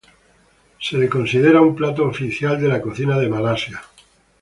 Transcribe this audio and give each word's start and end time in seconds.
Es 0.81 1.09
considerado 1.11 1.61
un 1.63 1.75
plato 1.75 2.05
oficial 2.05 2.59
de 2.59 2.67
la 2.67 2.81
cocina 2.81 3.19
de 3.19 3.29
Malasia. 3.29 3.83